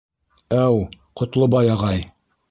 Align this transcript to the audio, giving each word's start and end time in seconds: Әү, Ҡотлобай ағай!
Әү, 0.61 0.79
Ҡотлобай 1.21 1.71
ағай! 1.75 2.03